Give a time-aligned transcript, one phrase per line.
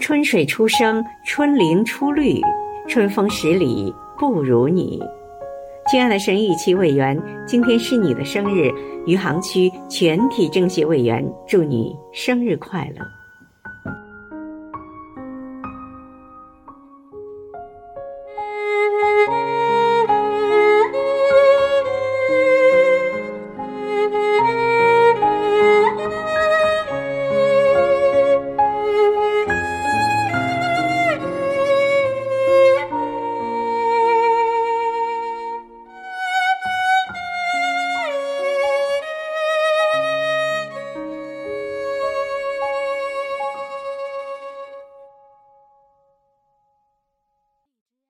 [0.00, 2.40] 春水初生，春林初绿，
[2.88, 5.00] 春风十里不如你。
[5.90, 8.70] 亲爱的省一期委员，今天是你的生日，
[9.06, 13.23] 余杭区全体政协委员祝你生日快乐。